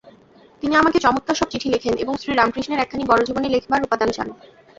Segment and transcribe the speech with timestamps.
[0.63, 4.27] তিনি আমাকে চমৎকার সব চিঠি লেখেন এবং শ্রীরামকৃষ্ণের একখানি বড় জীবনী লেখবার উপাদান চান।